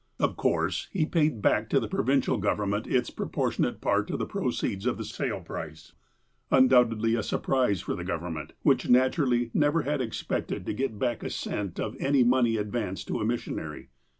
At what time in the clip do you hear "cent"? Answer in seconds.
11.29-11.79